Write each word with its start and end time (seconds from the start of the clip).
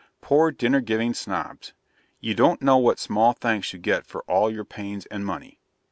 Poor 0.19 0.49
Dinner 0.49 0.81
giving 0.81 1.13
Snobs! 1.13 1.73
you 2.19 2.33
don't 2.33 2.59
know 2.63 2.77
what 2.79 2.97
small 2.97 3.33
thanks 3.33 3.71
you 3.71 3.77
get 3.77 4.07
for 4.07 4.23
all 4.23 4.49
your 4.49 4.65
pains 4.65 5.05
and 5.11 5.23
money! 5.23 5.59